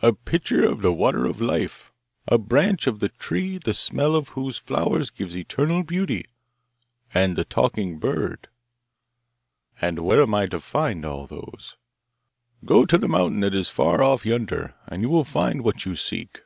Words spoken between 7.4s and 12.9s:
talking bird.' 'And where am I to find all those?' 'Go